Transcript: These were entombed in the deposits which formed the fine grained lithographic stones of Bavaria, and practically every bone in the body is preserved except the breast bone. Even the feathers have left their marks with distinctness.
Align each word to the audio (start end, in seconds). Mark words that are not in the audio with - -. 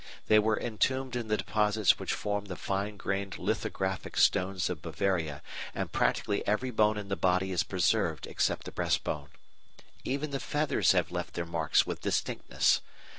These 0.27 0.39
were 0.39 0.59
entombed 0.59 1.15
in 1.15 1.27
the 1.27 1.37
deposits 1.37 1.99
which 1.99 2.15
formed 2.15 2.47
the 2.47 2.55
fine 2.55 2.97
grained 2.97 3.37
lithographic 3.37 4.17
stones 4.17 4.67
of 4.67 4.81
Bavaria, 4.81 5.43
and 5.75 5.91
practically 5.91 6.43
every 6.47 6.71
bone 6.71 6.97
in 6.97 7.07
the 7.09 7.15
body 7.15 7.51
is 7.51 7.61
preserved 7.61 8.25
except 8.25 8.63
the 8.63 8.71
breast 8.71 9.03
bone. 9.03 9.29
Even 10.03 10.31
the 10.31 10.39
feathers 10.39 10.93
have 10.93 11.11
left 11.11 11.35
their 11.35 11.45
marks 11.45 11.85
with 11.85 12.01
distinctness. 12.01 12.81